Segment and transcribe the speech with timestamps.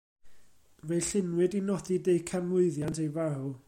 [0.85, 3.51] Fe'i lluniwyd i nodi deucanmlwyddiant ei farw.